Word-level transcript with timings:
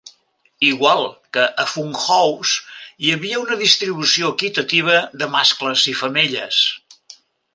Igual 0.71 1.01
que 1.35 1.43
a 1.63 1.65
"Fun 1.73 1.91
House", 2.05 2.55
hi 3.07 3.13
havia 3.17 3.43
una 3.43 3.59
distribució 3.61 4.33
equitativa 4.37 4.97
de 5.23 5.31
mascles 5.37 5.87
i 5.95 5.97
femelles. 6.03 6.65